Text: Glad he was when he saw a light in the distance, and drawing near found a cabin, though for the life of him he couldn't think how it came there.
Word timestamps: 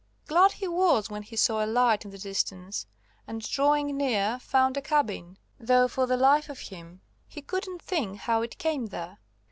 Glad 0.25 0.53
he 0.53 0.67
was 0.67 1.11
when 1.11 1.21
he 1.21 1.35
saw 1.35 1.63
a 1.63 1.67
light 1.67 2.05
in 2.05 2.09
the 2.09 2.17
distance, 2.17 2.87
and 3.27 3.47
drawing 3.47 3.95
near 3.95 4.39
found 4.39 4.75
a 4.75 4.81
cabin, 4.81 5.37
though 5.59 5.87
for 5.87 6.07
the 6.07 6.17
life 6.17 6.49
of 6.49 6.57
him 6.59 7.01
he 7.27 7.43
couldn't 7.43 7.83
think 7.83 8.17
how 8.21 8.41
it 8.41 8.57
came 8.57 8.87
there. 8.87 9.19